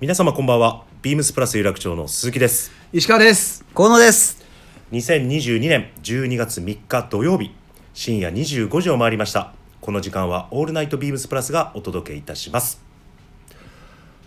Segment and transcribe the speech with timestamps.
[0.00, 0.84] 皆様こんばんは。
[1.02, 2.70] ビームスプラス有楽町の鈴木です。
[2.92, 3.64] 石川です。
[3.74, 4.44] 河野です。
[4.92, 7.52] 2022年12月3日土曜日
[7.94, 9.52] 深夜25時を回りました。
[9.80, 12.80] この時間はオールナイトビームスプラスがお届けいたします。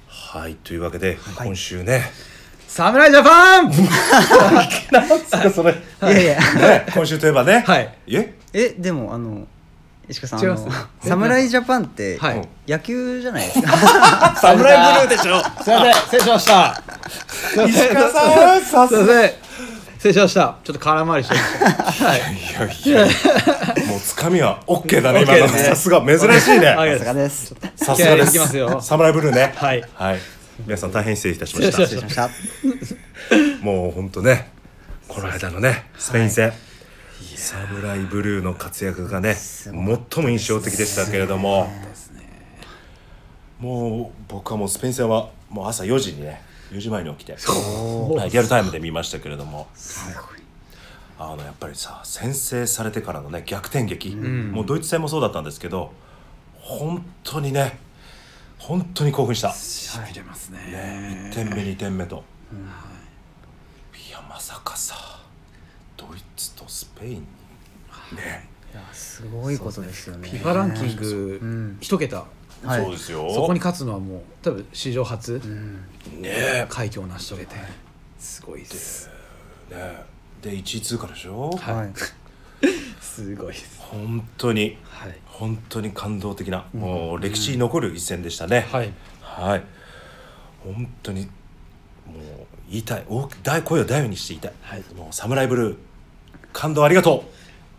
[0.09, 2.01] はいというわけで、今週ね。
[2.67, 3.71] 侍ジャパン！
[4.91, 5.71] なんすかそれ、
[6.03, 6.39] いやいや。
[6.55, 7.95] ね、今週といえばね、はい。
[8.07, 8.33] え？
[8.53, 9.47] えでもあの
[10.11, 10.71] 石川さんあの違いま
[11.01, 12.47] す侍ジャパンってはい。
[12.67, 14.35] 野球じゃないですか？
[14.39, 15.41] サムライブルーでしょ。
[15.63, 15.93] すいません。
[15.93, 16.83] 失礼しました。
[17.67, 18.97] 石川さんさすが。
[18.97, 19.31] すいません。
[19.97, 20.55] 失礼しました。
[20.63, 22.05] ちょっと空回りしてました。
[22.07, 22.19] はい。
[22.19, 25.47] いやいやもうつかみは OK だね今の。
[25.47, 26.67] さすが珍しいね。
[26.67, 26.93] はい。
[26.93, 27.55] さすがです。
[27.75, 28.57] さすがです。
[28.57, 29.53] よすサムライブルーね。
[29.55, 29.83] はい。
[29.95, 30.19] はい。
[30.65, 32.29] 皆さん大変失礼いたしま失礼ししました。
[32.29, 33.65] 失礼しました。
[33.65, 34.49] もう本当ね
[35.07, 36.51] この間のねスペイン戦、
[37.35, 41.67] サムライブルーの活躍がね最も印象的でしたけれども。
[43.59, 49.67] もう僕はもうスペイン戦はもう朝4時にね4時前に起きて、はい、リアルタイムで見ましたけれども。
[51.19, 55.93] あのやっぱりさ先制されてからのね逆転劇、もうドイツ戦もそうだったんですけど
[56.55, 57.77] 本当にね
[58.57, 59.51] 本当に興奮した。
[59.51, 60.57] しびれますね。
[60.57, 62.23] ね、1点目2点目と、
[64.07, 64.95] いやまさかさ
[66.07, 67.17] ドイツとスペインに。
[68.17, 70.27] ね、いやすごいことですよね。
[70.27, 72.25] FIFA ランキング一桁。
[72.63, 72.83] はい。
[72.83, 73.33] そうですよ。
[73.33, 75.41] そこに勝つのはもう多分史上初。
[76.19, 76.65] ね。
[76.69, 77.55] 快挙を成し遂げて。
[78.19, 79.09] すごいです
[79.69, 79.77] ね。
[80.41, 81.91] で1位通過でしょ、はい。
[83.01, 83.79] すごいです。
[83.79, 85.17] 本当にはい。
[85.25, 88.93] 本当に感動的な、もう歴史に残る一戦でしたね、はい。
[89.21, 89.63] はい。
[90.63, 91.21] 本当に
[92.05, 94.95] もう言いたい大き大声を大にして言いたい、はい。
[94.95, 95.77] もうサムライブルー
[96.53, 97.23] 感動ありがと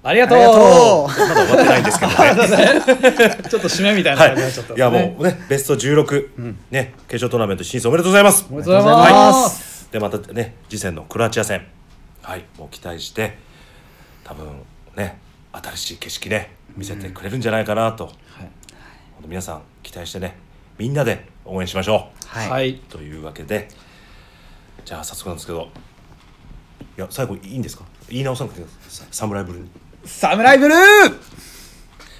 [0.05, 0.39] ありがとう。
[0.39, 1.09] ありがとう。
[1.28, 3.39] まだ終わってないんですけどね。
[3.48, 4.75] ちょっと締めみたいなはい、感じになっちゃった。
[4.75, 4.79] い。
[4.79, 5.45] やもうね。
[5.48, 8.47] ベスト16、ね決勝トーナメント進出おめでとうございます。
[8.51, 9.89] おめでとうございます。
[9.92, 11.64] でまたね次戦のクロアチア戦。
[12.23, 12.45] はい。
[12.59, 13.39] もう期待して
[14.24, 14.46] 多分
[14.96, 15.19] ね
[15.52, 18.14] 新しい景色ね見せてくれるんじゃないかなと、はい。
[18.35, 20.36] 本当皆さん期待してね
[20.79, 22.75] みんなで応援しましょう、はい、はい。
[22.89, 23.69] というわけで
[24.85, 25.69] じゃあ早速なんですけど
[26.98, 27.85] いや最後いいんですか？
[28.12, 29.62] 言い直さなくていいですかサムライブルー。
[29.62, 29.70] に
[30.05, 30.78] サムライブルー！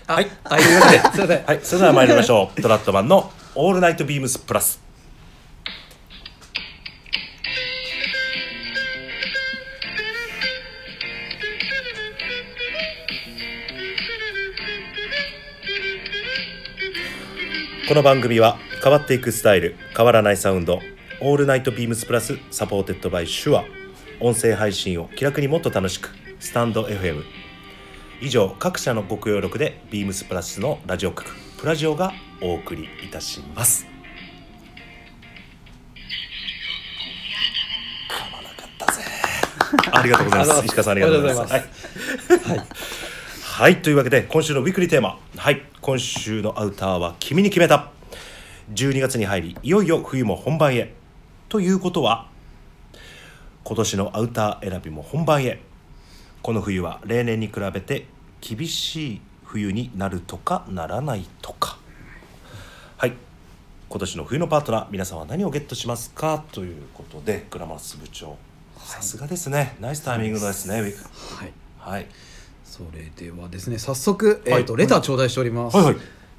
[0.07, 0.63] はいはい。
[0.63, 0.99] というわけで。
[0.99, 2.61] すいませんはい、それでは参りましょう。
[2.63, 4.81] トラットマンのオールナイトビームスプラス。
[17.87, 20.81] この番組は変わっていくスタイル変わらないサウンド
[21.21, 23.82] オールナイト BEAMS PLUS supported by SHURE
[24.21, 26.11] 音声配信を気楽にもっと楽しく。
[26.39, 27.23] stand.fm
[28.21, 31.27] 以上各社のご協力で BEAMS PLUS のラジオ局
[31.59, 33.87] プラジオがお送りいたします。
[38.09, 39.03] 噛まなかったぜ。
[39.93, 40.65] ありがとうございます。
[40.67, 41.55] 石川さんありがとうございます。
[41.55, 41.65] あり
[42.41, 42.67] はい、
[43.41, 45.19] はい、というわけで今週のウィークリーテーマ。
[45.37, 45.63] はい。
[45.81, 47.91] 今週のアウターは君に決めた。
[48.75, 50.93] 12月に入りいよいよ冬も本番へ。
[51.49, 52.32] ということは
[53.65, 55.61] 今年のアウター選びも本番へ。
[56.43, 58.07] この冬は例年に比べて
[58.41, 61.79] 厳しい冬になるとかならないとか。
[62.97, 63.13] はい。
[63.89, 66.45] 今年の冬のパートナー皆さんは何をゲットしますか？
[66.51, 68.37] ということでグラマラス部長
[68.79, 69.77] さすがですね。
[69.81, 71.53] ナイスタイミングですねはい。
[71.79, 72.07] はい。
[72.65, 75.97] それではですね早速、はいえー、とレター頂戴しております、はいはい。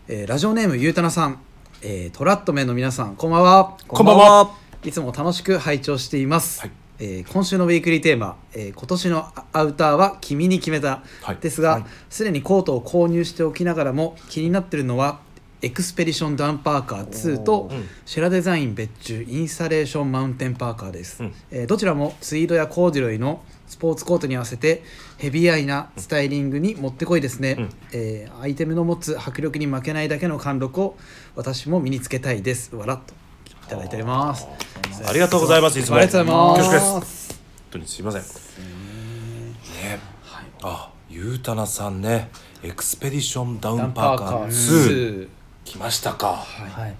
[0.10, 1.40] えーラジオネームゆうたなさん、
[1.82, 3.78] えー TRADMEN の皆さんこんばんは。
[3.88, 4.52] こんばんは。
[4.84, 6.72] いつも楽しく拝聴しています、はい
[7.03, 11.38] えー今週のウィークリーテーマ、えー今年のアウターは君に決めた、はい。
[11.41, 15.19] ですがすで、にコートを購入しておきながらも気になっているのは
[15.62, 17.86] エクスペディションダウンパーカー2とうん。
[18.06, 21.34] シエラデザイン別注インスタレーションマウンテンパーカーです、うん。
[21.52, 24.84] えーどちらもツイードやコーデュロイのスポーツコートに合わせて
[25.18, 27.69] ヘビーアイなスタイリングにもってこいですね、うん。
[27.92, 30.97] えーアイテムの持つ迫力に負けないだけの貫禄を
[31.36, 32.75] 私も身につけたいです。
[32.75, 33.13] わらっと
[33.68, 34.48] いただいております。
[35.07, 35.98] ありがとうございますいつも。
[35.98, 36.69] ありがとうございます。
[36.69, 37.33] 恐縮です。
[37.33, 38.21] 本当にすいません。
[38.21, 40.00] ね。
[40.62, 42.30] あゆうたなさんね。
[42.63, 45.27] エクスペディションダウンパーカー2
[45.65, 46.36] 来ましたか。
[46.36, 46.95] はい。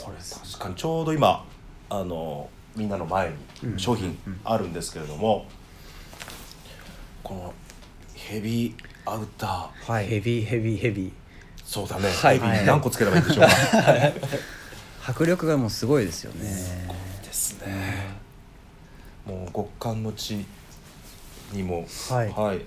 [0.00, 1.44] これ確かにちょうど今
[1.90, 3.30] あのみんなの前
[3.62, 5.46] に商品あるんですけれども、
[7.22, 7.54] この
[8.14, 9.92] ヘビーアウター。
[9.92, 10.06] はい。
[10.06, 11.12] ヘビーヘビーヘビー。
[11.64, 12.38] そうだね、はい。
[12.38, 13.52] ヘビー何個つければいいでしょうか
[15.08, 16.40] 迫力がもうすごいですよね。
[17.24, 18.18] ですね。
[19.26, 20.44] もう極寒の地
[21.50, 22.28] にもはい。
[22.34, 22.60] はい、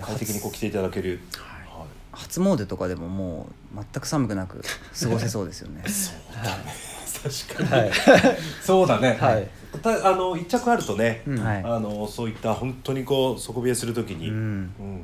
[0.00, 1.88] 快適にこう着ていただける、はいはい。
[2.12, 4.62] 初詣とかでももう全く寒くなく
[4.98, 5.82] 過ごせそうですよね。
[5.86, 6.74] そうだね。
[7.22, 7.92] 確かに、はい。
[8.64, 9.46] そうだね、はい。
[9.82, 11.44] たあの一着あるとね、うん。
[11.44, 11.62] はい。
[11.62, 14.34] あのそういった本当にこう底冷えするときに、うん。
[14.34, 14.38] う
[14.82, 15.02] ん。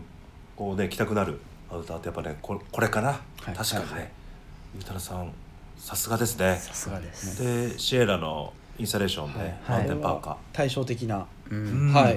[0.57, 1.39] こうね着たくなる。
[1.71, 3.21] アウターってやっぱねここれかな、は
[3.53, 3.55] い。
[3.55, 4.13] 確かにね、
[4.75, 5.31] ゆうたらさん
[5.81, 6.61] さすがですね。
[6.63, 7.43] さすがです。
[7.43, 9.55] でシエラのインスタレーションで、はい。
[9.69, 11.91] マウンテンパーカ対照的な、ううん。
[11.91, 12.05] んはい。
[12.05, 12.17] なの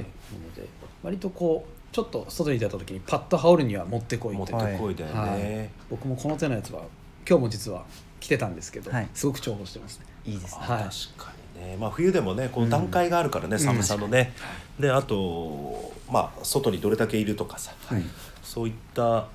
[0.55, 0.67] で
[1.01, 4.53] 割とこうちょっと外に出た時にパッと羽織るには持ってこー持って。
[4.53, 5.69] いってこいだよね、はい。
[5.89, 6.81] 僕もこの手のやつは
[7.27, 7.85] 今日も実は
[8.19, 9.07] 着てたんですけど、はい。
[9.13, 10.05] すごく重宝してますね。
[10.25, 10.61] いいですね。
[10.67, 10.83] あはい。
[10.83, 13.59] 確かにね、まあ、冬でもねこう段階があるからね、ん。
[13.59, 14.33] 寒さのね、
[14.77, 18.03] であとまあ外にどれだけいるとかさ、はい。
[18.43, 19.27] そういった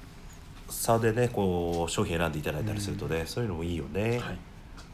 [0.69, 4.38] 差でねこう商品選んでいただいたりするとね、そういうのもいいよね、はい。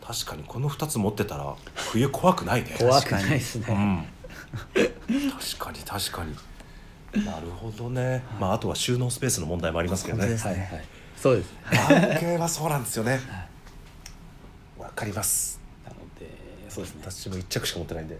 [0.04, 2.76] 確かにこの2つ持ってたら冬怖くないね。
[2.78, 6.34] 怖くないですね、うん、確かに確かに。
[7.24, 10.24] なるほどね、まああとは収納スペースの問題もありますけどね。
[10.24, 10.58] 本当ですはい。
[10.58, 10.84] はい。
[11.16, 11.52] そうです。
[11.52, 13.20] ね関係はそうなんですよね。
[14.78, 15.60] わかります。
[15.84, 16.28] なので
[16.68, 17.02] そうですね。
[17.04, 18.18] 私も1着しか持ってないんで。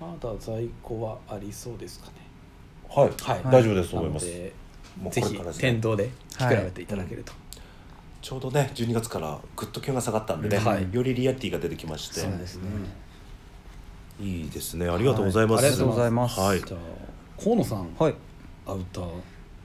[0.00, 2.12] まだ在庫はありそうですかね。
[2.88, 3.52] はい、はい。
[3.52, 4.26] 大丈夫ですと思います
[5.10, 5.70] ぜひこれからですね。
[5.72, 7.32] 店頭で比べていただけると、
[8.20, 10.88] ちょうどね12月からぐっと気温が下がったんでね、はい。
[10.92, 12.20] よりリアリティが出てきまして。
[12.20, 12.62] そうですね。
[14.20, 14.88] いいですね。
[14.88, 15.70] ありがとうございます、はい。
[15.70, 16.40] ありがとうございます。
[16.40, 16.60] はい。
[16.60, 18.14] じゃあ河野さんはい。
[18.66, 19.08] アウター。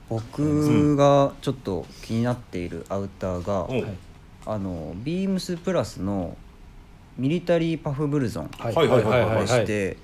[0.08, 3.80] 僕がちょっと気になっているアウターが、うん。
[3.80, 3.96] はい。
[4.46, 6.36] あのビームスプラスの
[7.16, 8.74] ミリタリーパフブルゾンはい。
[8.74, 9.40] はいはいはいはい。
[9.40, 9.96] でして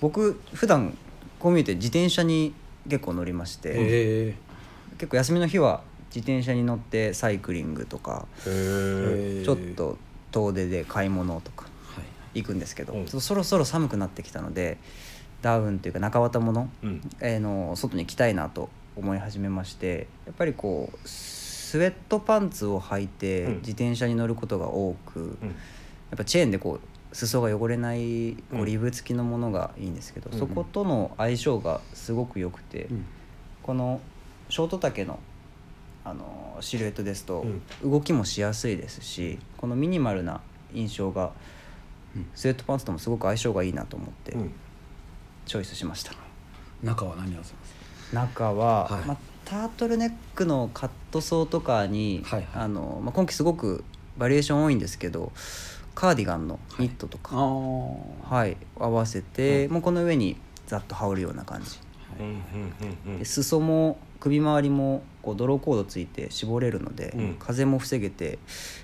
[0.00, 0.96] 僕普段
[1.38, 2.54] こう見えて自転車に
[2.88, 4.34] 結構乗りまして、え
[5.02, 5.82] 結構休みの日は
[6.14, 9.98] 自転車に乗ってサイクリングとかちょっと
[10.30, 11.64] 遠出で買い物とか
[11.96, 12.02] は
[12.34, 13.04] い行くんですけど、うん。
[13.04, 14.78] ちょっとそろそろ寒くなってきたので
[15.40, 17.00] ダウンというか中綿物、うん。
[17.20, 23.56] えーの外に着たいなと思い始めましてやっぱりこうスウェットパンツを履いてうん。
[23.56, 25.48] 自転車に乗ることが多く、うん。
[25.48, 25.54] や
[26.14, 30.38] っぱチェーンでこう裾が汚れないこうリブ付きのものがいいんですけど、うん。
[30.38, 33.04] そことの相性がすごく良くて、うん。
[33.64, 34.00] この
[34.52, 35.18] ショート丈の
[36.04, 37.40] あのシルエットですと
[37.82, 37.90] うん。
[37.90, 40.42] 動きもしやすいですしこのミニマルな
[40.74, 41.32] 印象が
[42.14, 42.26] うん。
[42.34, 44.52] スウェットパンツともすごく相性がいいなと思ってうん。
[45.46, 46.12] チョイスしました。
[46.82, 49.04] 中は何合わせます中は、はい。
[49.06, 49.16] まあ、
[49.46, 52.48] タートルネックのカットソーとかに、はいはい。
[52.52, 53.84] あのまあ、今季すごく
[54.18, 55.32] バリエーション多いんですけど
[55.94, 61.78] カーディガンのニットとあか、あはい合わせて、もうこの上にざっと羽織るような感じ。
[62.20, 62.34] うんうん
[63.06, 63.18] うんうん。
[63.18, 67.36] で裾も首周りもこうドローコードついて絞れるので、うん。
[67.40, 68.38] 風も防げて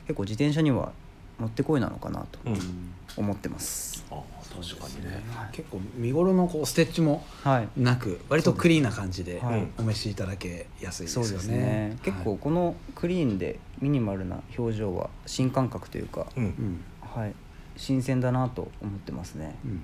[0.09, 0.91] 結構自転車には
[1.39, 2.93] もってこいなのかなとうん。
[3.17, 4.21] 思ってます、あ
[4.53, 5.23] 確かにね。
[5.53, 7.69] 結構見頃のこうステッチもはい。
[7.81, 9.67] なく割とクリーンな感じではい。
[9.79, 11.29] お召しいただけやすいですよね。
[11.29, 16.45] そうですね、結構このクリーンでミニマルな表情は新感覚というか、うん。
[16.45, 16.85] うん。
[17.01, 17.35] はい、
[17.77, 19.57] 新鮮だなと思ってますね。
[19.65, 19.83] うん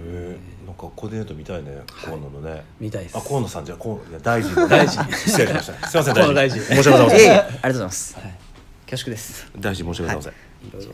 [0.00, 2.64] へえなんかコーディネート見たいね河野のね。
[2.80, 3.16] みたいです。
[3.18, 5.02] あ河野さんじゃ河野大臣の 大臣。
[5.12, 5.88] 失礼しました。
[5.88, 6.60] すいません大臣。
[6.60, 7.20] 申し訳ございません。
[7.20, 8.14] ええありがとうございます。
[8.14, 8.34] はい。
[8.86, 9.46] 恐縮です。
[9.58, 10.72] 大臣申し訳ございません、い。
[10.72, 10.92] ろいろ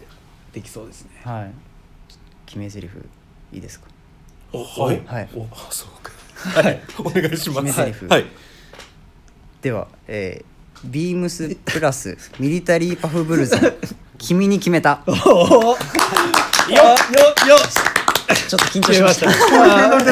[0.53, 1.11] できそうですね。
[1.25, 1.51] はい。
[2.47, 2.89] 決め台詞
[3.53, 3.87] いいですか？
[4.53, 5.03] おはい。
[5.07, 5.29] はい。
[5.35, 6.13] おあそうか。
[6.63, 6.81] はい。
[6.99, 7.63] お願いします。
[7.63, 8.05] 決め台詞。
[8.07, 8.27] はい。
[9.63, 13.61] では、えー、ビームスプラスミリタリーパフブルゾン
[14.19, 15.03] 君に決めた。
[18.49, 19.27] ちょっと緊張しし ました。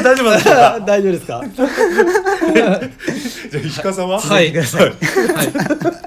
[0.02, 1.42] 大丈夫でしょうか大丈夫ですか？
[1.54, 4.52] じゃあ石川さんははい。
[4.52, 4.84] ください。
[4.84, 4.96] はい。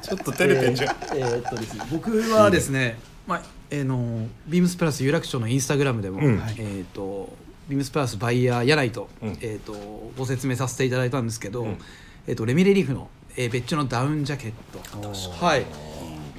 [0.02, 2.98] ちょっと照れてんじゃん、えーっとですね、僕はですね、
[3.28, 6.42] まあ、えーのビームスプラス有楽町のインスタグラムでも、うん。
[6.58, 7.32] えーっと
[7.68, 9.38] ビームスプラスバイヤー柳井と,、うん。
[9.42, 11.78] えーっとご説明させていただいたんですけど、うん。
[12.28, 15.46] えーっとレミレリーフの、えー別注のダウンジャケット。
[15.46, 15.66] はいいい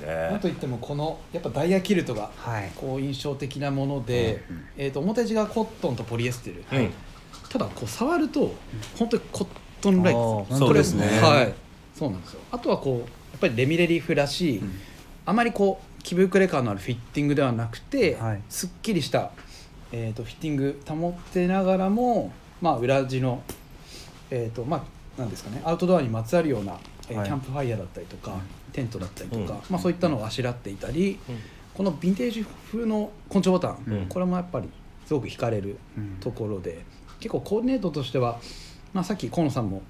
[0.00, 0.28] ね。
[0.30, 2.70] なんといってもこのやっぱダイヤキルトがはい。
[2.74, 6.90] こう印象的なもので、うんえーっと表地がコットンとポリエステル、うん
[7.48, 8.54] ただこう触ると
[8.96, 9.48] 本当にコッ
[9.80, 10.20] トンライク。
[10.20, 11.06] あーそうですね。
[11.20, 11.54] はい。
[11.96, 12.40] そうなんですよ。
[12.52, 13.04] あとはこうや
[13.36, 14.62] っぱりレミレリーフらしい、
[15.26, 18.42] あまりこう気膨れ感のあるフィッティングではなくて、はい。
[18.48, 19.32] すっきりした、
[19.92, 23.42] えー、とフィッティング保ってながらも、まあ、裏地の、
[24.30, 24.86] えーとま
[25.18, 26.78] あ、なんですかねアウトドアにまつわるような、
[27.14, 28.38] キャンプファイヤーだったりとか、
[28.72, 29.60] テントだったりとか、うん。
[29.70, 31.38] まあ、そういったのをあしらっていたり、うん。
[31.74, 34.06] このヴィンテージ風の根性ボタン、うん。
[34.08, 34.68] これもやっぱり
[35.06, 36.16] すごく惹かれるうん。
[36.20, 36.84] ところで、
[37.20, 38.40] 結構コーディネートとしては、
[38.92, 39.82] まあ、さっき河野さんも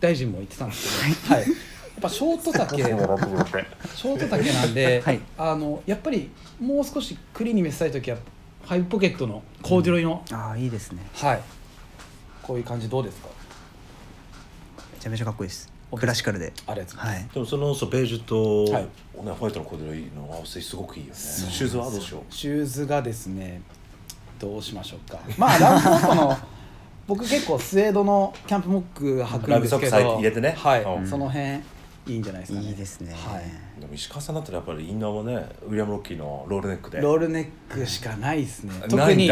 [0.00, 1.52] 大臣も言ってたんですけど、はい、やっ
[2.00, 2.76] ぱショート丈。
[2.76, 5.20] ショート丈なんで、 はい。
[5.38, 6.30] あのやっぱり
[6.60, 8.16] もう少しクリーンに見せたい時は
[8.64, 11.02] ファイブポケットのコーデュロイの、ああいいですね。
[11.14, 11.42] はい。
[12.42, 13.28] こういう感じどうですか？
[14.94, 15.72] めちゃめちゃかっこいいです。
[15.90, 16.52] おクラシカルで。
[16.66, 17.28] ありがとうございます、はい。
[17.34, 18.82] でもそのそうベージュとはい。
[18.82, 18.90] ね
[19.32, 21.16] ホワイトのコーデのいいの合わせすごくいいよね。
[21.16, 22.32] シューズはどうしよう？
[22.32, 23.62] シューズがですね
[24.38, 25.18] どうしましょうか。
[25.38, 26.36] まあランプモットの
[27.06, 31.06] 僕結構スウェードのキャンプモック履くんですけどラグソックス入れてねはい、うん。
[31.06, 31.60] その辺い
[32.08, 32.66] いんじゃないですかね。
[32.66, 33.12] いいですね。
[33.12, 33.80] はい。
[33.80, 35.34] でも石川さんだったらやっぱりインナーもね
[35.66, 37.00] ウィリアム・ロッキーのロールネックで。
[37.00, 38.78] ロールネックしかないですね。
[38.78, 39.30] ない特に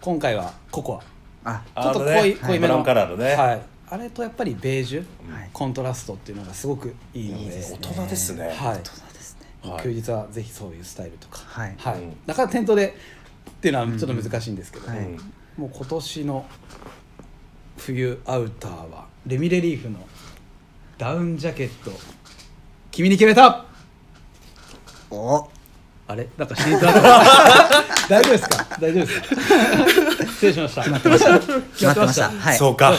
[0.00, 1.00] 今回はココ
[1.44, 2.60] あアちょっと濃あのねい、濃いめの。
[2.60, 3.34] ブラウンカラーのね。
[3.34, 5.50] はい、あれとやっぱりベージュ、はい。
[5.52, 7.44] コントラストっていうのがすごくいいので。
[7.44, 7.78] いいですね。
[7.82, 8.44] 大人ですね。
[8.44, 8.54] はい。
[8.54, 8.74] 大人
[9.12, 9.70] ですね。
[9.70, 9.82] はい。
[9.82, 11.40] 休日はぜひそういうスタイルとか。
[11.46, 11.70] はい。
[11.70, 12.94] うんなかなか店頭で
[13.50, 14.98] っていうのはちょっと難しいんですけど、はい。
[14.98, 15.18] うん
[15.56, 16.46] もう今年の
[17.76, 19.98] 冬アウターはレミレリーフの
[20.98, 21.90] ダウンジャケット
[22.92, 23.64] 君に決めた。
[25.10, 25.48] お。
[26.06, 26.28] あれ？
[26.36, 26.86] なんかシート。
[28.08, 28.66] 大丈夫ですか？
[28.80, 30.26] 大丈夫ですか？
[30.26, 30.82] 失礼しました。
[30.82, 31.38] 決まってました。
[31.40, 32.30] 決決まってました。
[32.30, 32.56] はい。
[32.56, 32.94] そうか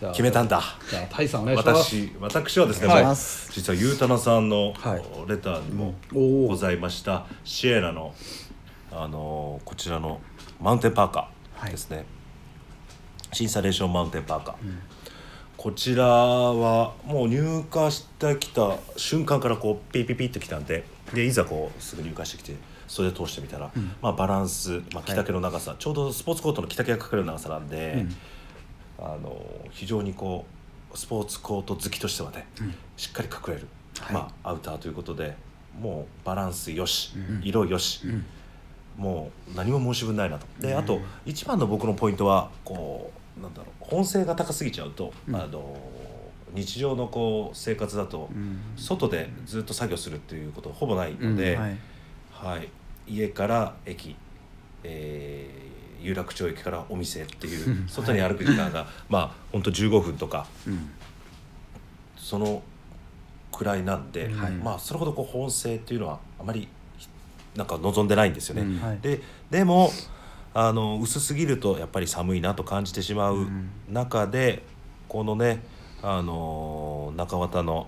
[0.00, 0.62] 決めたんだ。
[0.90, 1.94] じゃあタイさんお願いします。
[1.94, 3.16] 私私はですね、はい。
[3.52, 5.02] 実はゆうたなさんのはい。
[5.28, 5.94] レターにも
[6.48, 7.26] ございました。
[7.44, 8.14] シエラの、
[8.92, 10.20] あのーこちらの
[10.60, 12.04] マウンテンパーカーですね、
[13.32, 14.54] シンサレーションマウンテンパーカー、
[15.56, 22.54] こちらはもう入荷してきた瞬間からこうピーピーピーってきたんででいざこうすぐ入荷してきて
[22.86, 23.70] 袖通してみたら、
[24.02, 28.06] まあ、バランス、まあ、着丈の長さ、ちょうどスポーツコートの着丈がかかる長さなんで、
[28.98, 29.36] あの
[29.70, 30.44] 非常にこ
[30.92, 32.46] うスポーツコート好きとしてはね、
[32.96, 33.66] しっかり隠れる、
[34.12, 35.36] まあ、アウターということで
[35.80, 38.02] もうバランスよし、色よし、
[38.96, 40.46] もう何も申し分ないなと。
[40.60, 45.76] であと一番の僕のポイントはこうなんだろう本性が高すぎちゃうと、あの
[46.52, 48.30] 日常のこう生活だと、
[48.76, 51.60] 外でずっと作業するっていうことほぼないので、うん。
[51.60, 51.78] はい。
[52.30, 52.68] はい、
[53.08, 54.14] 家から駅、
[54.84, 55.73] えー
[56.04, 60.46] 有楽町駅からお店っていう外に歩く時間が、まあ本当15分とか、
[62.16, 62.62] その
[63.50, 64.52] くらいなんで、はい。
[64.52, 66.68] まあそれほどこう本性っていうのはあまり
[67.56, 68.62] なんか望んでないんですよね。
[68.62, 68.80] うん。
[68.80, 68.98] はい。
[69.00, 69.20] で
[69.50, 69.90] でも
[70.52, 73.48] あの薄すぎるとやっぱり寒いなと感じてしまう
[73.88, 74.62] 中で、
[75.08, 75.62] このね
[76.02, 77.86] あの中綿の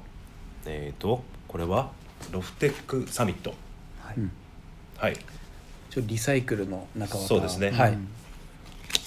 [0.65, 1.91] えっ、とこれは
[2.33, 3.55] ロフテックサミット。
[4.01, 4.17] はい。
[4.97, 5.17] はい
[5.97, 7.71] ちょリサイクルの中綿そうですね。
[7.71, 7.97] はい、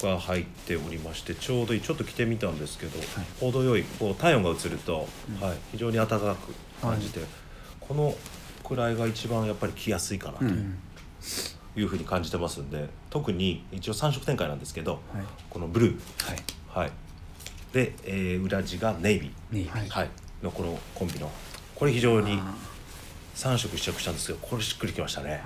[0.02, 1.82] が入っておりましてちょうどいい。
[1.82, 3.00] ちょっと着てみたんですけど、
[3.40, 5.08] 程よいこう体温が移ると、
[5.40, 7.20] はい、非常に暖かく感じて、
[7.80, 8.16] この
[8.64, 10.46] くらいが一番やっぱり着やすいかなと
[11.80, 15.02] いうふうに感じてますんで特に一応3色展開なんですけど、はい。
[15.48, 16.86] このブルー、はい。
[16.86, 16.92] はい、
[17.72, 20.10] で、えー裏地がネイビー、はい、
[20.42, 21.30] のこのコンビの。
[21.76, 22.40] これ非常に
[23.36, 25.44] 3色試着したんですけどこれしっくりきましたね、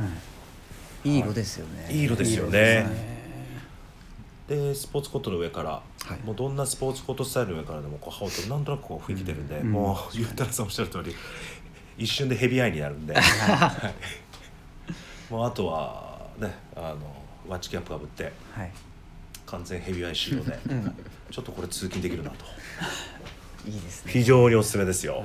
[1.03, 1.87] いい色ですよね。
[1.91, 2.85] いい色ですよね。
[4.47, 5.83] 色でスポーツコートの上から、は
[6.15, 6.25] い。
[6.25, 11.15] もうどんなスポーツコートスタイルの上からでもこう羽織ってなんとなくこう雰囲気出るんで、もうゆうたらさんおっしゃる通り
[11.97, 13.89] 一瞬でヘビーアイになるんで、は
[15.29, 15.33] い。
[15.33, 16.97] もうあとはねあの
[17.47, 18.71] ワッチキャップかぶってはい。
[19.45, 20.57] 完全ヘビーアイ仕様で、
[21.29, 22.45] ちょっとこれ通勤できるなと。
[23.67, 24.11] いいですね。
[24.11, 25.23] 非常におすすめですよ、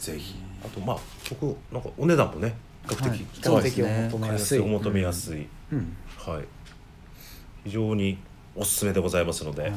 [0.00, 0.36] ぜひ。
[0.64, 2.56] あとまあ僕なんかお値段もね
[2.88, 3.18] 比較的。
[3.18, 4.08] 比較的おね。
[4.10, 5.96] 求めやすい、お求めやすい、うん。
[6.16, 6.44] はい。
[7.64, 8.18] 非常に
[8.54, 9.72] おすすめでございますので、はい。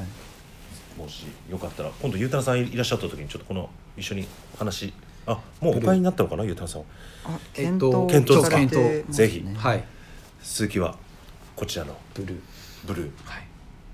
[0.98, 4.94] もしよかったら今度ゆうたらさんいらっしゃった時にちょっとこの一緒にお話
[5.26, 6.82] あもうお買いになったのかなゆうたらさん
[7.26, 9.28] あえっと検討検討ですかされてますね。
[9.28, 9.46] ぜひ。
[9.56, 9.84] はい。
[10.42, 10.98] 鈴木は
[11.56, 12.40] こちらのブルー。
[12.86, 13.12] ブルー。
[13.26, 13.44] はい。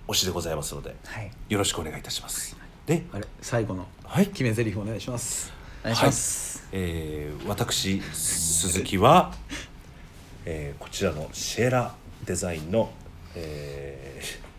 [0.07, 1.31] 推しでございますのではい。
[1.49, 2.57] よろしくお願いいたします。
[2.85, 4.27] で、あれ最後のはい。
[4.27, 5.53] 決め台詞お願いします。
[5.81, 9.33] お願いしますえー私鈴木は、
[10.45, 11.93] えーこちらのシェラ
[12.25, 12.91] デザインの、
[13.35, 14.49] えー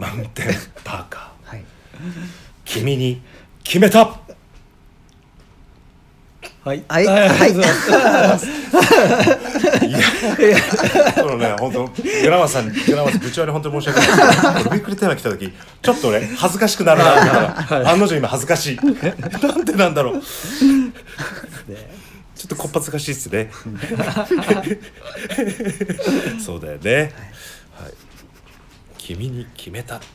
[0.00, 0.46] マウンテン
[0.84, 1.50] パーカー。
[1.50, 1.64] はい。
[2.64, 3.20] 君に
[3.64, 4.20] 決めた
[6.64, 6.84] はい。
[6.88, 7.08] はい。
[7.08, 7.72] ありがとうござい
[8.28, 8.46] ます。
[11.14, 14.08] そのね本当グラマさんグラマさん部長に本当に申し訳ない。
[14.08, 15.50] ですけどびっくりテーマ来た時
[15.82, 17.30] ちょっとね恥ずかしくなるなと思っ
[17.68, 18.80] たら案の定今恥ずかしい。
[19.42, 20.20] なんでなんだろう。
[20.20, 23.50] ちょっとこっぱずかしいっすね。
[26.44, 27.12] そうだよね、
[27.74, 27.92] はい、
[28.96, 30.06] 君に決めたって。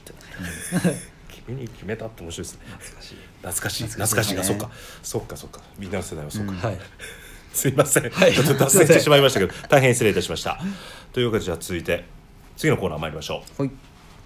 [1.46, 2.62] 君に決めたって面白いですね
[3.46, 3.84] 懐かしい。
[3.86, 4.70] 懐かしいが、そっか。
[5.04, 5.62] そっかそっか。
[5.78, 6.80] みんなの世代はそっか、はい。
[7.54, 8.34] すいません、はい。
[8.34, 10.60] ちょっと脱線してしまいましたけど 大変失礼いたしました。
[11.14, 12.06] というわけでじゃあ続いて
[12.58, 13.62] 次のコーナー参りましょう。
[13.62, 13.72] はい。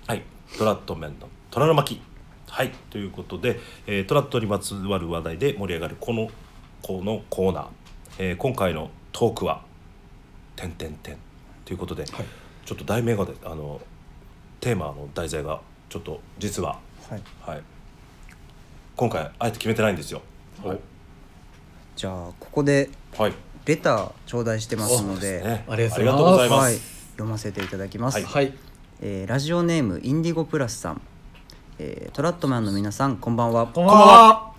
[0.08, 0.24] はい。
[0.58, 2.02] トラットメンの虎の巻。
[2.48, 2.72] はい。
[2.90, 6.32] ということで、えートラットにまつわる話題で盛り上がるこの
[6.82, 7.68] このコーナー、
[8.20, 9.62] えー今回のトークは
[10.56, 11.18] 「てんてんてん」
[11.66, 13.82] ということで、ちょっと題名がであの
[14.60, 17.22] テーマの題材がちょっと実ははい。
[17.42, 17.62] はい
[19.00, 20.22] 今回あえて決めてないんですよ。
[20.62, 20.80] はい。
[21.96, 23.34] じゃあここではい。
[23.66, 25.64] レター頂戴してますのでね。
[25.70, 25.96] ありがとうございます。
[25.96, 28.54] ありがとうございまはい、す読ませていただきます、はい。
[29.00, 31.02] えーラジオネームインディゴプラスさん、
[31.78, 33.68] えートラットマンの皆さんこんばんは。
[33.68, 34.52] こんばんは。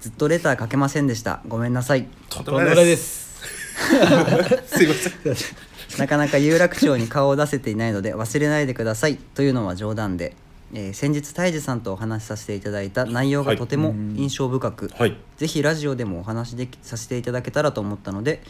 [0.00, 1.42] ずっとレター書けませんでした。
[1.46, 2.08] ごめんなさい。
[2.30, 3.42] とんでもないです。
[4.68, 5.12] すいません。
[6.00, 9.18] なかなか有楽町に顔を出せていないので忘れないでください。
[9.18, 10.34] というのは冗談で、
[10.74, 15.16] えー先日泰治さんとお話しさせていただいた内容がとても印象深く、はい。
[15.36, 18.42] ぜひラジオでもお話しできさせていただけたらと思ったので、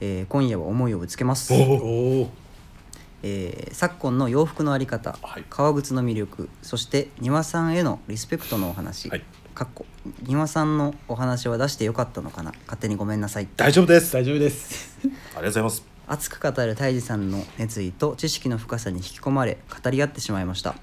[0.00, 2.28] えー今夜は思いをぶつけます、えー
[3.74, 5.44] 昨今の洋服のあり方、はい。
[5.50, 9.22] 革靴の魅力そして庭さんへのリスペクトのお話、はい。
[9.54, 9.86] かっこ
[10.22, 12.52] 庭さんのお話は出してよかったのかな？
[12.66, 14.16] 勝手にごめんなさい大丈夫です。
[14.16, 14.98] あ大丈夫です。
[15.02, 15.84] りがとうございます。
[16.10, 20.74] 熱く語る泰治さんの熱意と知識の深さに引き込まれ語り合ってしまいました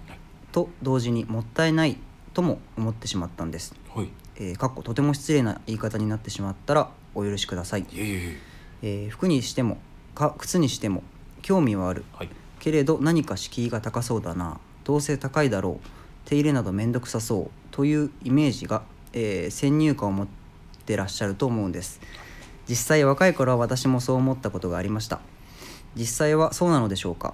[0.56, 1.98] と同時にもったいない
[2.34, 4.10] とも思ってしまったんです、はい。
[4.38, 8.40] えーかっことても失礼な言い方になってしまったらお許しください、いえいえいえ
[8.84, 9.80] えー服にしても
[10.14, 11.04] か靴にしても
[11.42, 12.06] 興味はある。
[12.14, 12.30] はい。
[12.62, 15.88] けれど何か敷居が高そうだなどうせ高いだろう
[16.24, 20.28] 手入れなど面倒くさそうというイメージが、えー先入観を持っ
[20.86, 22.00] てらっしゃると思うんです。
[22.70, 25.20] 実際若い頃は私もそう思ったことがありました。
[25.96, 27.34] 実際はそうなのでしょうか。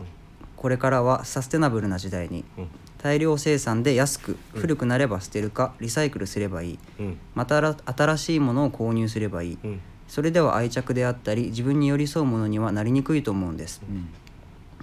[0.57, 2.67] これからはサステナブルな時代にうん
[3.01, 6.79] 大量生産で安く古くなれば捨てるかリサイクルすればいい。
[6.99, 7.17] うん。
[7.33, 9.57] また新新しいものを購入すればいい。
[9.63, 9.81] うん。
[10.07, 13.81] それでは愛着であったり自分に寄り添うものにはなりにくいと思うんです。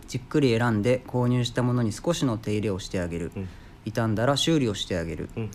[0.08, 3.48] じっくり選んで購入したものに少しの手入れをしてあげる、うん。
[3.84, 5.50] 傷んだら修理をしてあげる、うん。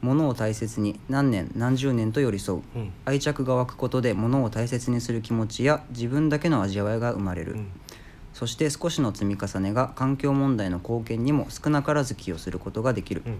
[0.00, 2.92] 物を大切に何年何十年と寄り添う、うん。
[3.04, 7.70] 愛着が湧くことで物を大切にする気持ちや自分だけの味わいが生まれる、うん
[8.38, 13.38] そして少しの積み重ねが環境問題の貢献にも少なからず寄与することができる、うん。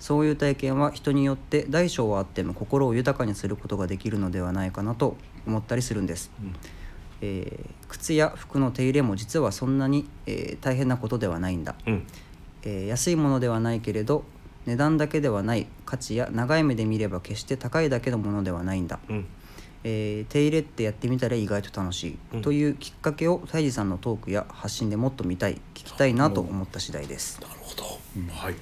[0.00, 6.56] そういう体験は人によって大小はあっても心を豊かにすることができるのではないかなと思ったりするんです、うん。
[7.20, 12.06] えー靴や服の手入れも実はそんなに、えー大変なことではないんだ、うん。
[12.64, 14.24] えー安いものではないけれど
[14.66, 19.26] 値段だけではない価値や長い目で見れば決して高いだけのものではないんだ、うん
[19.84, 22.42] えー手入れってやってみたら意外と楽しい、うん。
[22.42, 27.40] というきっかけを泰治さんのトークや発信でもっと見たい聞きたいなと思った次第です。
[27.40, 27.84] なるほど。
[28.34, 28.54] はい。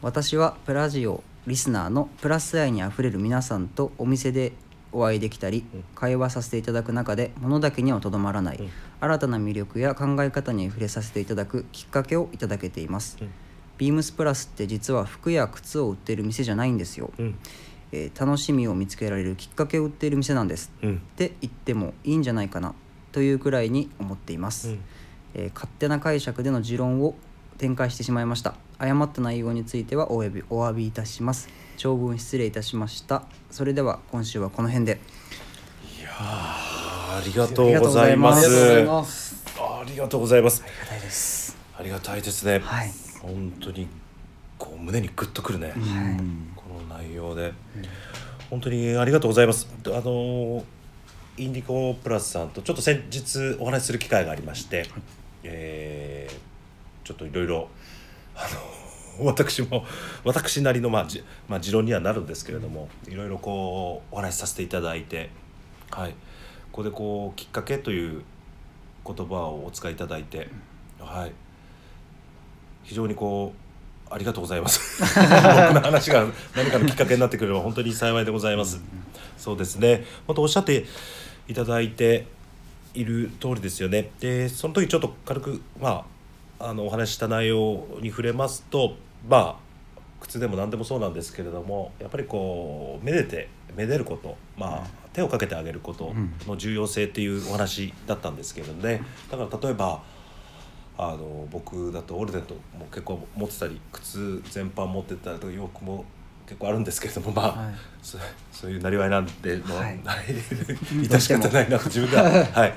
[0.00, 4.52] 私はプラジオリスナーのプラス愛にあふれる皆さんとお店で
[4.92, 5.84] お会いできたり、うん。
[5.94, 8.70] 会話させていただく中で物だけにはとどまらない、うん。
[9.00, 13.30] 新たな魅力や考え方に触れさせていただくきっかけをいただけています、うん。
[13.78, 17.38] ビームスプラスって実は服や靴を売っている店じゃないんですよ、うん
[17.92, 20.72] えー楽しみを見つけられるきっかけを売っている店なんです。
[20.82, 20.96] うん。
[20.96, 22.74] って言ってもいいんじゃないかな
[23.12, 24.80] というくらいに思っています、うん。
[25.34, 27.14] えー勝手な解釈での持論を
[27.58, 28.54] 展開してしまいました。
[28.78, 31.48] 誤った内容についてはお詫びお詫びいたします。
[31.76, 33.24] 長文失礼いたしました。
[33.50, 35.00] それでは今週はこの辺で。
[36.18, 38.46] ありがとうございます。
[38.46, 39.44] ありがとうございます。
[39.58, 40.64] ありがとうございます。
[40.64, 41.56] ありがたいです。
[41.78, 42.60] ありがたいですね。
[42.60, 42.90] はい。
[43.20, 43.86] 本当に
[44.58, 45.76] こう胸にグッとくるね、はい
[47.02, 47.52] 内容で、
[48.50, 49.68] 本当にありがとうございます。
[49.86, 50.64] あの
[51.36, 54.86] インディコプラスさんとちょっと先日お話しする機会がありまして、
[55.42, 56.52] えー
[57.04, 57.68] ちょっといろいろ
[58.34, 58.46] あ
[59.18, 59.84] の 私も
[60.24, 65.30] 私なりの、まあじまあ、持論にはなるんですけれどもいろいろこうお話しさせていただいて
[65.90, 66.12] はい。
[66.70, 68.22] ここでこうきっかけという
[69.04, 70.48] 言葉をお使いいただいて
[70.98, 71.32] はい。
[72.84, 73.61] 非常にこう
[74.12, 75.02] ありがとうございます。
[75.02, 78.80] 僕の話が何かのきっかけになってくれば本当に幸いでございます。
[79.36, 80.04] そうですね。
[80.26, 80.84] 本当おっしゃって
[81.48, 82.26] いただいて
[82.94, 84.10] いる通りですよね。
[84.20, 86.04] でその時ちょっと軽くま
[86.58, 88.96] ああのお話しした内容に触れますと
[89.28, 89.62] まあ
[90.20, 96.14] 靴でも何でもそうなんですけれどもやっぱりこうめでてめでることまあ手をかけてあげること
[96.46, 99.02] の重要性っていうお話だったんですけれどね。
[99.30, 100.02] だから例えば
[100.98, 106.04] あの僕だとオルデントも結構持ってたり靴全般持ってたりとか洋服も
[106.46, 107.74] 結構あるんですけれどもまあ、はい。
[108.02, 108.18] そ
[108.52, 109.98] そういうなりわいなんでもう、はい。
[110.04, 112.74] 致し方ないなと自分が、 はい、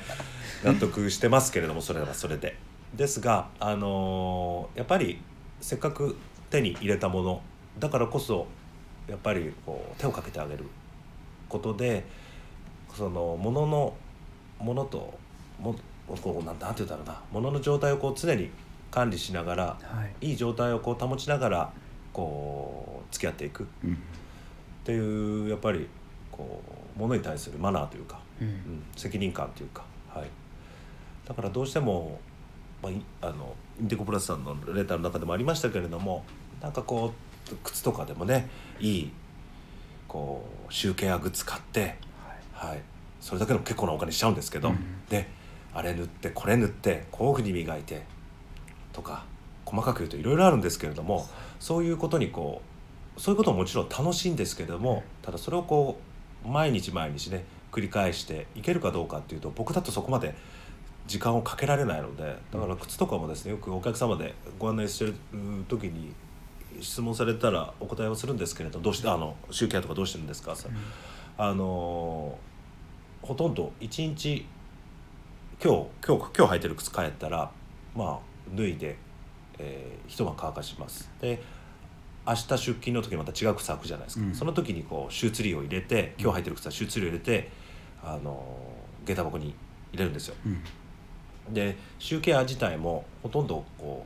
[0.63, 2.57] 納得してますけれどもそれはそれで。
[2.95, 5.19] ですが、あのーやっぱり
[5.59, 6.15] せっかく
[6.49, 7.41] 手に入れたもの
[7.79, 8.47] だからこそ
[9.07, 10.65] やっぱりこう手をかけてあげる
[11.49, 12.05] ことで
[12.93, 13.93] そのものの
[14.59, 15.13] ものと
[15.59, 15.75] も
[16.07, 17.21] こうなんなんて言うんだろうな。
[17.31, 18.49] ものの状態をこう常に
[18.91, 20.29] 管理しながらはい。
[20.29, 21.73] いい状態をこう保ちながら
[22.13, 23.63] こう付き合っていく。
[23.63, 23.97] っうん。
[24.83, 25.87] ていうやっぱり
[26.31, 26.61] こ
[26.95, 28.47] うものに対するマナーというか、うん。
[28.47, 30.29] うん、責任感というか、はい、
[31.27, 32.19] だからどうしても、
[32.83, 36.23] まあ、いあのインディゴプラスさんのレターの中でもありましたけれども
[36.61, 37.13] なんかこ
[37.51, 38.47] う靴とかでもね
[38.79, 39.11] いい
[40.07, 41.95] こうシューケアグッズ買って、
[42.53, 42.81] はい、
[43.19, 44.71] それだけでも結構なお金しちゃうんですけど、
[45.09, 45.27] で
[45.75, 48.01] あれ塗ってこれ塗ってこういうふうに磨いて
[48.93, 49.25] とか
[49.65, 51.27] 細かく言うといろいろあるんですけれども
[51.59, 52.61] そういうことにこ
[53.17, 55.99] うそういうことももちろん楽しいんですけれどもただそれをこ
[56.45, 60.33] う毎日毎日ね繰り返していけるかどうかっていうと僕だとそこまで
[61.07, 65.13] 時間をかけられないのでだから靴とかもですねよくお客様でご案内してる
[65.67, 66.13] 時に
[66.79, 70.55] 質問されたらお答えをするんですけれどどうしてあの集計とかどうしてるんですか、
[71.37, 72.37] あの
[73.21, 74.45] ほとんど1日
[75.63, 77.51] 今日今日今日履いてる靴帰ったら
[77.95, 78.19] まあ
[78.55, 78.97] 脱いで、
[79.57, 81.09] えー、一晩乾かします。
[81.21, 81.41] で
[82.27, 84.33] 明日出勤の時にまた違う靴履くじゃないですか、うん。
[84.33, 87.51] その時にこうシューツリーを入れて今日履いてる靴はシューツリーを入れて
[88.03, 88.43] あの
[89.05, 89.55] 下駄箱に
[89.93, 90.35] 入れるんですよ。
[90.45, 91.53] うん。
[91.53, 94.03] でシューケア自体もほとんどこ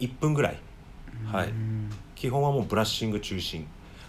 [0.00, 0.58] う1分ぐらい、
[1.26, 1.48] はい。
[1.48, 1.90] うん。
[2.14, 3.66] 基本はもうブラッシング中心。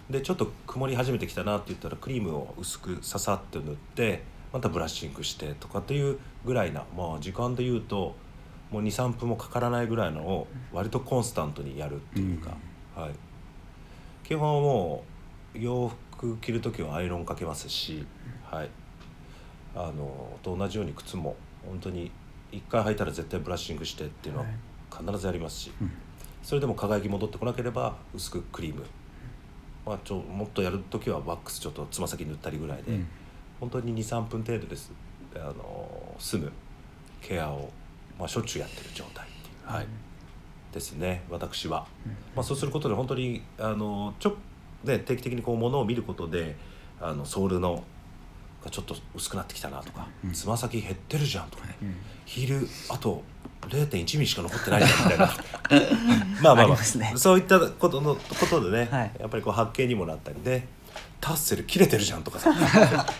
[0.08, 8.14] でちょっと曇り始めてきたなって言ったらクリームを薄くささっと塗ってまたブラッシングしてとかっていうぐらいなまあ時間で言うと
[8.70, 12.56] もう23分もかからないぐらいのを割とコンスタントにやるっていうか、
[12.94, 13.10] はい、
[14.24, 15.04] 基本はも
[15.54, 18.06] う洋服着る時はアイロンかけますし、
[18.44, 18.70] はい、
[19.74, 22.10] あのと同じように靴も本当に
[22.52, 24.46] 1回履いたら絶対ブラッシングしてっていうのは
[24.90, 25.72] 必ずやりますし。
[25.80, 25.90] うん。
[26.46, 28.84] それでも輝き戻ってこなければ薄くクリーム、
[29.84, 33.08] まあ、ちょもっとやる時はワックスちょっとつま先塗ったりぐらいで、うん
[33.60, 34.92] 本当に23分程度です。
[35.34, 36.52] あの済む
[37.20, 37.70] ケアを、
[38.18, 39.86] まあ、しょっちゅうやってる状態っていう、はい。
[40.72, 41.86] ですね私は、
[42.34, 44.36] まあ、そうすることで本当にあのちょ、
[44.84, 46.56] ね、定期的にこう物を見ることで
[47.00, 47.82] あのソールの
[48.62, 51.76] がちょっと薄くなってきたなとかつま、先減ってるじゃんとかね、
[52.26, 53.22] ヒールあと
[53.62, 55.32] 0.1ミリしか残ってないみたいな。
[56.42, 56.98] まあまあまあ。
[56.98, 57.12] ね。
[57.16, 59.12] そういったことのことでね、はい。
[59.18, 60.66] やっぱりこう発見にもなったりで
[61.20, 62.52] タッセル切れてるじゃんとかさ。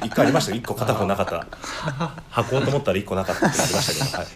[0.05, 0.59] 一回ありましたよ。
[0.59, 1.47] 一個片方なかった
[2.31, 4.27] 履こうと思ったら一個なかったってありましたけど、はい、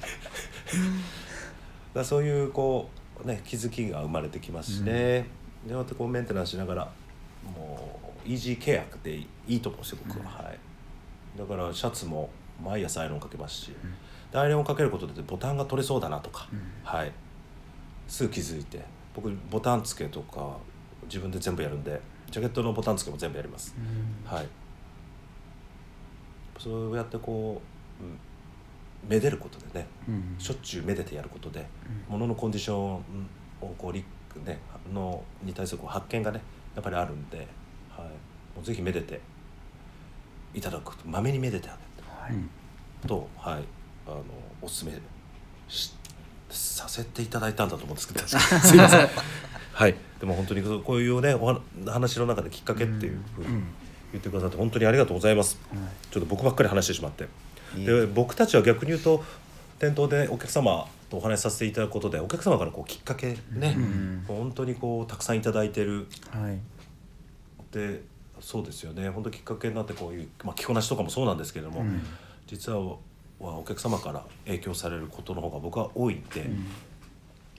[1.95, 2.91] だそういうこ
[3.25, 5.27] うね気づきが生まれてきますしね、
[5.67, 6.89] でまたこうメンテナンスしながら
[7.57, 10.59] もうイージーケアでいいと思うんですよ僕は、はい。
[11.39, 12.31] だからシャツも
[12.63, 13.73] 毎朝アイロンかけますし、
[14.33, 16.49] でアイロンをかけることでボタンが取れそうだなとか、
[16.85, 17.13] はい。
[18.09, 18.81] すぐ気づいて。
[19.13, 20.57] 僕ボタン付けとか
[21.07, 23.75] 自分で全部やるんでジャケットのボタン付けも全部やります、
[24.25, 24.47] はい。
[26.59, 27.61] そうやってこ
[28.01, 28.19] う、うん、
[29.09, 30.35] めでることでね、うん。
[30.39, 31.67] しょっちゅうめでてやることで、
[32.09, 32.95] 物のコンディション
[33.61, 34.05] をこうリ
[34.45, 34.59] ね
[34.93, 36.41] のに対する発見がね
[36.75, 37.45] やっぱりあるんで、は
[38.05, 38.07] い、
[38.57, 39.21] もうぜひめでて
[40.55, 41.91] いただくまめにめでてあげる
[42.31, 42.51] うん
[43.09, 43.65] と、はい、
[44.07, 44.23] あの
[44.63, 44.93] おすすめ
[45.69, 45.95] し
[46.51, 49.09] させていただいたんだと思うんですけど すいません。
[49.81, 53.49] はい、でも本当にこういうねお話話の中できっかけっていうふうに
[54.13, 55.59] 言ってくださって本当にありがとうございます。
[56.11, 57.27] ちょっと僕ばっかり話してしまって。
[57.75, 59.25] で僕たちは逆に言うと
[59.79, 64.25] 店頭でお客様とお話しさせていただくことでお客様からこうきっかけね、ん。
[64.29, 66.09] 本当にこうたくさんいただいてる。
[66.31, 66.59] はい。
[67.73, 68.03] で
[68.41, 69.09] そうですよね。
[69.09, 71.85] 本当きっかけになってこういう、まあ、着こなしとかもそうなんですけれども、
[72.47, 72.97] 実は
[73.41, 76.51] はお客様から影響されることの方が僕は多いんで、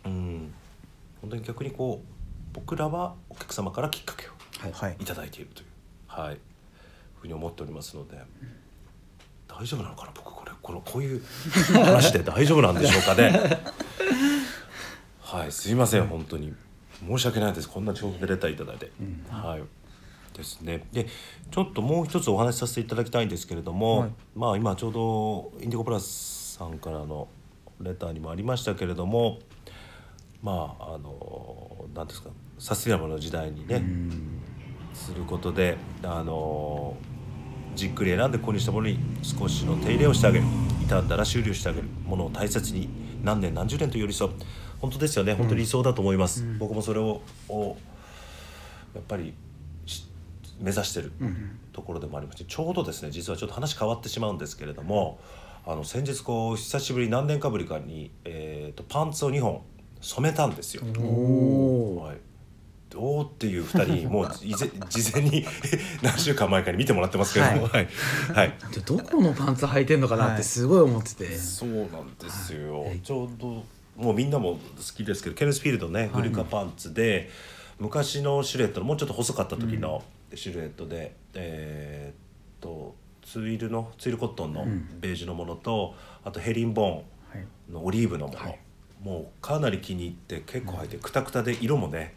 [0.05, 0.53] うん、
[1.21, 2.11] 本当に逆にこう
[2.54, 4.98] 僕らはお客様からきっかけをはいはい。
[5.00, 5.68] いただいているという、
[6.08, 6.38] はい、
[7.20, 8.18] ふうに思っておりますので
[9.48, 10.52] 大丈夫なのかな僕これ。
[10.62, 11.22] このこういう
[11.74, 13.60] 話で大丈夫なんでしょうかね。
[15.20, 15.52] はい。
[15.52, 16.54] すいません本当に。
[17.08, 17.70] 申し訳ないです。
[17.70, 18.92] こんな情報でレターいただいて、
[19.30, 19.64] はい。
[20.38, 20.86] ですね。
[20.94, 21.08] で
[21.50, 24.12] ちょっともう一つお話しさせていただきたいんですけれども、はい。
[24.36, 27.28] まあ今ちょうどインディゴプラスさんからの
[27.82, 29.40] レターにもありましたけれども
[30.44, 31.61] まああの
[31.95, 33.84] 何ですかサスティナブルの時代にね、
[34.93, 36.95] することであの
[37.75, 40.45] じっくり選んで購入したものに少しの手入れをしてあげる
[40.82, 42.89] 傷んだら修理をしてあげるものを大切に
[43.23, 44.32] 何年何十年と寄り添う。
[44.80, 45.34] 本当ですよね。
[45.36, 47.77] 本当に理想だと思います、僕もそれをを
[48.95, 49.34] やっぱり
[49.86, 50.08] し
[50.60, 51.12] 目指してる
[51.71, 55.19] ところでもありましてちょうどですね実はちょっと話変わってしまうんですけれども
[55.65, 59.62] あの先日こう久しぶり何年かぶりかに、えー、とパンツを2本
[60.02, 60.84] 染めたんですよ。
[60.84, 62.18] はい。
[62.90, 65.46] どうっていう2人もう 事前に
[66.04, 67.46] 何週間前かに見てもらってますけど。
[67.56, 67.88] も、はい。
[68.34, 68.54] はい。
[68.72, 73.64] じゃあどこのパンツ履いてんのかなってすごい思ってて、そうなんですよ、ちょうど
[73.96, 74.60] もうみんなも好
[74.96, 77.30] きですけどケルスフィールドねグリカパンツで、
[77.80, 80.04] 昔のシルエットのもうちょっと細かった時の
[80.36, 82.16] シルエットで、えーっ
[82.60, 84.66] とツイルのツイルコットンの
[85.00, 88.56] ベージュのものと、あとヘリンボーンのオリーブのもの、
[89.04, 92.14] もうかなり気に入って結構履いてくたくたで色もね、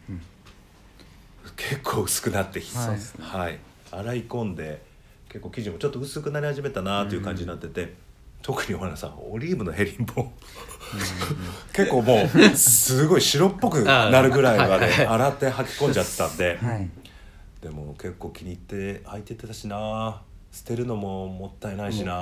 [1.55, 3.59] 結構薄くなってきて、はいはい、
[3.91, 4.81] 洗い込んで
[5.27, 7.93] 結構生地もちょっと薄くなり始めたなっていう感じになってて、
[8.41, 10.31] 特にほらさオリーブのヘリンボ
[11.73, 16.89] 結構もうすごい白っぽくなるぐらいまで洗って履き込んじゃってたんで、はい。
[17.61, 20.21] でも結構気に入って履いてってたしな。
[20.51, 22.13] 捨てるのももったいないしな。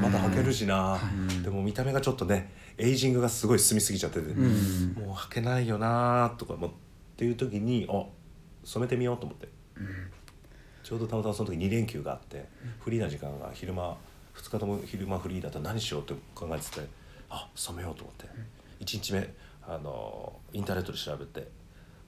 [0.00, 0.98] まだ履けるしな、
[1.42, 6.70] でも見た目がちょっとねエイジングがすごい進みすぎちゃってて、もう履けないよなとかもっ
[7.16, 8.04] ていう時にあ
[8.64, 9.48] 染めてみようと思って、
[10.82, 12.48] ちょうどたまたまその時2連休があって、
[12.80, 13.96] フリーな時間が昼間
[14.36, 16.88] 2日とも昼間フリーだったら何しようって考えてて
[17.30, 18.26] あ染めようと思って、
[18.84, 19.32] 1日目
[19.62, 21.48] あのインターネットで調べて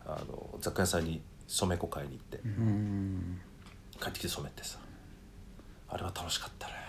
[0.05, 2.40] あの雑貨屋さんに染め粉買いに行って。
[2.44, 3.40] うん。
[4.00, 4.79] 帰ってきて染めてさ。
[5.88, 6.86] あれは楽しかったね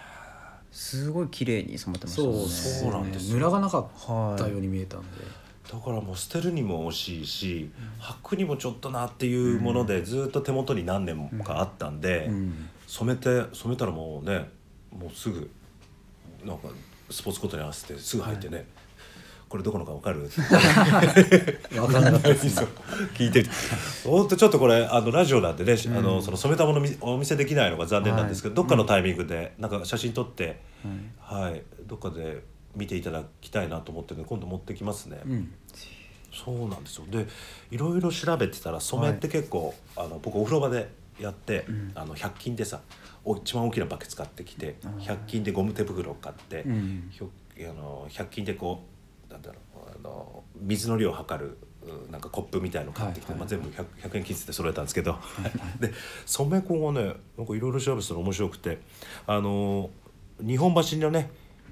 [0.77, 2.49] すごい綺麗に染まってましたそうもんね。
[2.49, 3.37] そうなんですよ。
[3.37, 5.07] ムラがなかったように見えたんで、
[5.73, 12.69] だからもう捨てるにも惜しいし履くにもちょっとなっていうものでずっと手元に何年もかあったんで、うん。
[12.85, 14.49] 染めて染めたらもうね
[14.91, 15.49] もうすぐ
[16.45, 16.67] なんか
[17.09, 18.67] スポーツコートに合わせてすぐ履いてね、
[19.49, 20.27] これどこのか分かる？
[20.29, 22.61] 分からなかったです
[23.13, 23.45] 聞いて
[24.03, 30.59] ほんとちょっとこれあのラジオなんでね、あのその染めたものみお見せできないのが残念なんですけど、どっかのタイミングでなんか写真撮って、
[31.19, 31.61] はい。
[31.85, 32.43] どっかで
[32.75, 35.19] 見ていただきたいなと思ってるんで今度持ってきますね。
[35.25, 35.51] うん。
[36.33, 37.05] そうなんですよ。
[37.09, 37.25] で
[37.71, 42.81] いろいろ調べてたら染めって結構、あの僕お風呂場でやって、あの100均でさ
[43.23, 47.09] お一番大きなバケツ買ってきて100均でゴム手袋を買って、ん。
[47.11, 47.29] ひょ
[47.59, 48.96] あの100均でこう
[49.37, 55.17] なんだろうあの水の量を測るうなんかコップみたいの買ってきて、はいまあ、全部 100, 100円均一で揃えたんですけど、
[55.79, 55.93] で
[56.25, 58.79] 染め粉がねなんかいろいろ調べてたら面白くて
[59.25, 59.89] あの
[60.41, 61.29] 日本橋のね、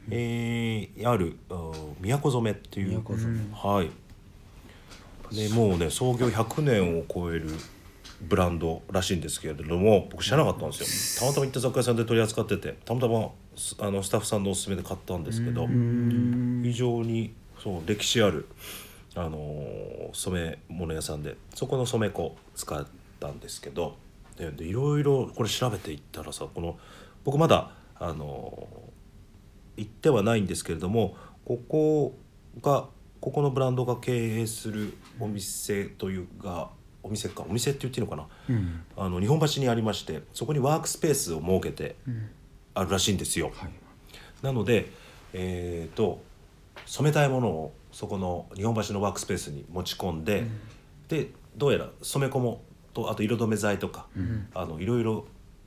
[0.09, 3.03] えーあるあ都染めっていう。
[3.53, 3.91] はい。
[5.35, 7.49] ね、もうね創業100年を超える
[8.21, 11.31] ブランドらしいんですけれども僕知らなかったんですよ。
[11.31, 18.47] たまたま行った雑貨屋さんで取り扱っててたまたますあのスタッフさんのおすすめで買ったんですけど非常にそう歴史ある、
[19.15, 22.85] あのー染め物屋さんでそこの染め粉使っ
[23.19, 23.97] たんですけど
[24.37, 26.77] ででいろいろこれ調べていったらさこの
[27.23, 28.85] 僕まだ、あのー
[29.77, 32.15] 行ってはないんですけれどもここ
[32.61, 32.85] が
[33.19, 36.69] ここのブランドが経営するお店というか
[37.03, 38.27] お店かお店って言っていいのかな、
[38.95, 41.95] あの日本橋にありましてそこにワークスペースを設けて
[42.73, 43.51] あるらしいんですよ。
[43.53, 43.69] はい。
[44.41, 44.89] なので
[45.33, 46.21] えー、と
[46.85, 50.45] 染めたいものをそこの日本橋のワークスペースに持ち込んで、
[51.07, 52.61] でどうやら染め込も
[52.93, 54.07] とあと色止め剤とか、
[54.53, 55.25] あのいろいろ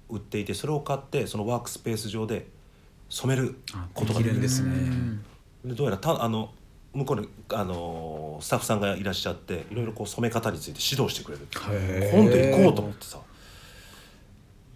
[0.09, 2.47] 売っていてそれを買ってそのワークスペース上で
[3.09, 3.57] 染める
[3.95, 4.39] ことができる。
[4.39, 4.73] んですね。
[5.65, 6.53] でどうやらたあの
[6.95, 11.47] 向こうにあのスタッフさんがいらっしゃっていろいろこう染め方について指導してくれる
[12.13, 13.19] 今度行こうと思ってさ。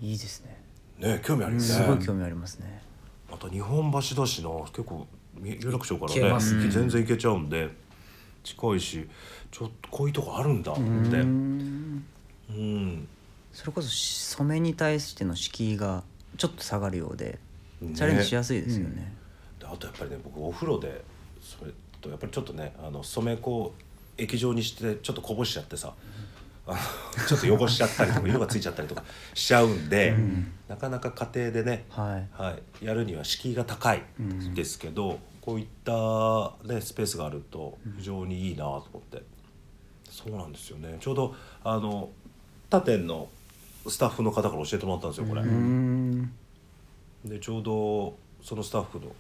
[0.00, 0.61] いいですね。
[0.98, 1.64] ね興味あるよね。
[1.64, 2.83] すごい興味ありますね。
[3.31, 5.07] また日本橋だしな結構み
[5.42, 6.70] 有楽町からね。
[6.70, 7.70] 全然行けちゃうんで。
[8.44, 9.09] 近いし
[9.52, 10.81] ちょっとこういうとこあるんだって。
[10.81, 12.05] うん。
[12.50, 13.09] うん。
[13.52, 16.02] それこそ染めに対しての敷居が
[16.37, 17.38] ちょっと下がるようで
[17.81, 17.94] ね。
[17.94, 19.12] チャレンジしやすいですよね。
[19.59, 21.05] であとやっぱりね僕お風呂で
[21.40, 23.74] それとやっぱりちょっとねあの染め粉を
[24.18, 25.92] 液状にしてちょっとこぼしちゃってさ
[27.28, 29.02] ちょっと汚しちゃったりとか色がついちゃったりとか
[29.35, 30.14] しちゃうんで、
[30.68, 32.28] なかなか家庭でね、はい。
[32.40, 34.02] はい、やるには敷居が高い
[34.55, 39.22] ですけど、こういった、ね、スペースがあると非常にいいなと思って、
[40.09, 40.96] そうなんですよね。
[41.00, 42.11] ちょうどあの
[42.70, 43.28] 他店の
[43.88, 45.42] スタッフの方から教えてもらったんですよこれ。
[45.42, 46.33] うん。
[47.24, 49.12] でちょうどそのスタッフの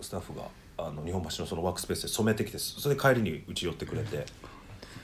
[0.00, 0.42] スタッフが
[0.78, 4.26] あの日本橋のそのワークスペースで染めてきてそれで帰りにうち寄ってくれて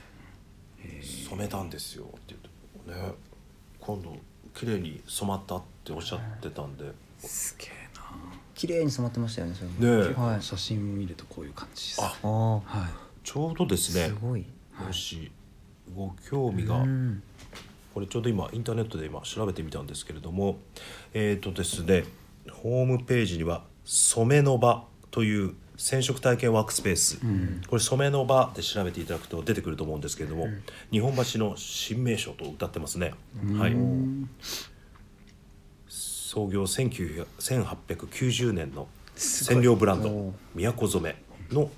[1.28, 3.08] 「染めたんですよ」って言って。
[3.08, 3.12] ね
[3.80, 4.16] 今度
[4.54, 7.83] 綺麗に染まったっておっしゃってたんで、ねすげえな
[8.54, 10.04] 綺麗に染まってましたよねそれも。
[10.10, 10.14] え。
[10.14, 10.42] はい。
[10.42, 12.02] 写真見るとこういう感じです。
[12.02, 12.62] あああはい。
[13.22, 14.44] ちょうどですねすごい。
[14.78, 15.30] もし
[15.94, 17.22] ご興味が、うん。
[17.92, 20.58] これちょうど今インターネットで今調べてみたんですけれども
[21.12, 22.04] えっ、とですね
[22.50, 27.18] ホームページには「染めの場」という染色体験ワークスペース、
[27.68, 30.00] これ染めの場で調べていただくと出てくると思うん。
[30.00, 30.46] ですけれども、
[30.92, 33.12] 日本橋の新名所と歌ってますね、
[33.58, 33.76] はい
[36.34, 41.14] 創業1900 1890年の染料ブランドお都染
[41.50, 41.70] めの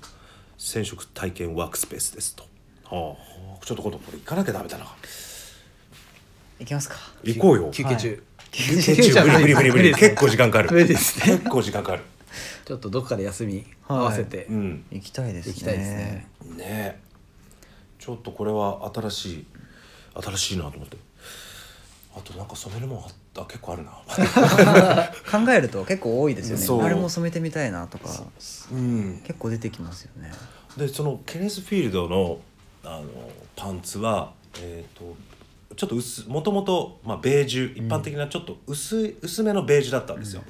[0.57, 2.43] 染色体験ワークスペースですと、
[2.85, 3.15] は
[3.61, 4.87] あ、ちょっと今度これ行かなきゃダメだな。
[6.59, 6.95] いきますか。
[7.23, 7.69] 行こうよ。
[7.69, 9.21] 休憩中、休憩中。
[9.25, 9.93] 無理無理無理無理。
[9.93, 10.71] 結構時間かかる。
[10.71, 11.37] 無理ですね。
[11.37, 12.03] 結構時間かかる。
[12.65, 14.85] ちょっとどっかで休み合わせて、うん。
[14.89, 15.53] 行きたいですね。
[15.53, 16.27] 行きたいですね。
[16.55, 16.57] ね。
[16.59, 16.99] え
[17.99, 19.45] ちょっとこれは新しい
[20.15, 20.97] 新しいなと思って
[22.17, 23.91] あとなんか染めるもんあった結構あるな。
[25.45, 26.85] 考えると結構多いですよね。
[26.85, 28.09] あれも染めてみたいなとか。
[28.71, 29.21] うん。
[29.23, 30.31] 結構出てきますよね。
[30.77, 32.39] でそのケネスフィールドの
[32.83, 33.05] あの
[33.55, 35.15] パンツはえっ、と
[35.75, 40.43] ちょっと薄もともとまあベージュ一般的なちょっと薄い、薄めのベージュだったんですよ、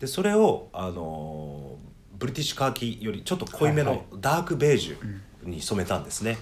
[0.00, 1.76] でそれをあの
[2.18, 6.38] ブリティッシュカーキよりちょっと濃いめはいはのダークベージュに染めたんですね、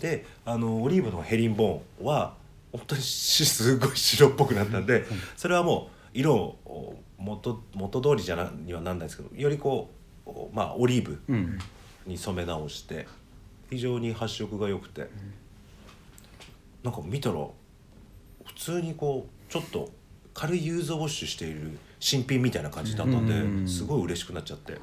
[0.00, 2.34] であのオリーブのヘリンボーンは
[2.72, 5.04] 本当にしすごい白っぽくなったんで、
[5.36, 9.90] それはもう色を元元通りじゃなにはなんないですけどよりこ
[10.26, 11.58] うまあオリーブうん。
[12.06, 13.06] に染め直して
[13.68, 15.10] 非常に発色が良くて、
[16.82, 17.34] なんか見たら
[18.46, 19.90] 普通にこうちょっと
[20.32, 23.68] 軽いユーズウォッシュしている新品みたいな感じだったんで、うん。
[23.68, 24.80] すごい嬉しくなっちゃって、はい。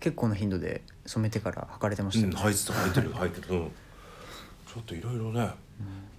[0.00, 5.48] 結構な頻度で染めてから履かれてましうん、たよね、履いてた履いてる履いてる、うん、ちょっといろいろね、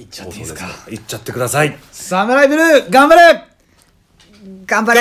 [0.00, 0.66] いっちゃっていいですか？
[0.90, 1.76] いっちゃってください。
[1.90, 3.44] サムライブルー頑張れ！
[4.66, 5.00] 頑張れ！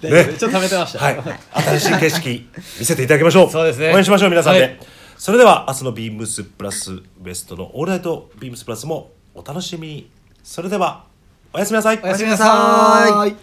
[0.00, 1.22] 大丈夫ちょっと食べてましたはい、
[1.78, 3.50] 新しい景色見せていただきましょう。
[3.50, 3.94] そうですね。
[3.94, 4.60] 応援しましょう皆さんで。
[4.60, 4.78] はい。
[5.16, 10.10] それでは明日のビームスプラスウエストのオールナイトビームスプラスもお楽しみに。
[10.42, 11.06] それでは
[11.52, 12.00] おやすみなさい。
[12.02, 13.36] おやすみなさーい